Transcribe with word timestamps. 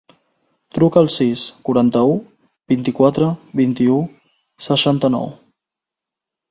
Truca 0.77 1.01
al 1.03 1.09
sis, 1.15 1.43
quaranta-u, 1.67 2.17
vint-i-quatre, 2.73 3.29
vint-i-u, 3.63 4.01
seixanta-nou. 4.71 5.35